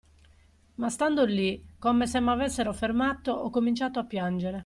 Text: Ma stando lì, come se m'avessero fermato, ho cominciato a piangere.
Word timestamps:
Ma 0.77 0.89
stando 0.89 1.25
lì, 1.25 1.63
come 1.77 2.07
se 2.07 2.19
m'avessero 2.19 2.73
fermato, 2.73 3.33
ho 3.33 3.51
cominciato 3.51 3.99
a 3.99 4.03
piangere. 4.03 4.59